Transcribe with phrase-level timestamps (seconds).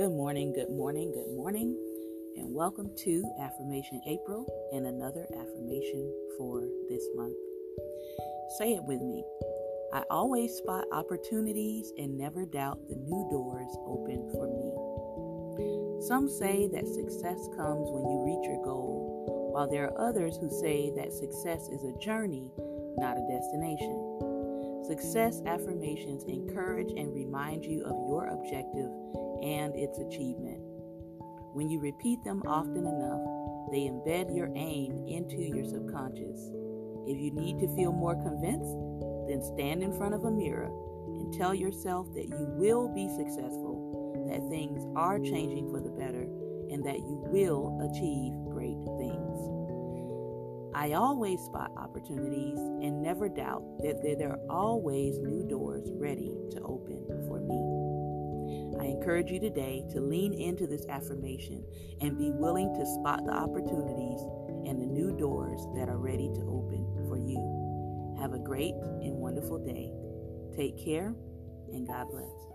[0.00, 1.76] morning, good morning, good morning,
[2.36, 7.36] and welcome to Affirmation April and another affirmation for this month.
[8.58, 9.22] Say it with me.
[9.92, 16.08] I always spot opportunities and never doubt the new doors open for me.
[16.08, 20.48] Some say that success comes when you reach your goal, while there are others who
[20.48, 22.50] say that success is a journey,
[22.96, 24.31] not a destination.
[24.86, 28.90] Success affirmations encourage and remind you of your objective
[29.42, 30.58] and its achievement.
[31.54, 33.22] When you repeat them often enough,
[33.70, 36.50] they embed your aim into your subconscious.
[37.06, 38.74] If you need to feel more convinced,
[39.28, 40.70] then stand in front of a mirror
[41.06, 46.26] and tell yourself that you will be successful, that things are changing for the better,
[46.70, 49.61] and that you will achieve great things.
[50.74, 56.60] I always spot opportunities and never doubt that there are always new doors ready to
[56.62, 58.80] open for me.
[58.80, 61.62] I encourage you today to lean into this affirmation
[62.00, 64.20] and be willing to spot the opportunities
[64.66, 68.16] and the new doors that are ready to open for you.
[68.18, 69.92] Have a great and wonderful day.
[70.56, 71.14] Take care
[71.72, 72.51] and God bless.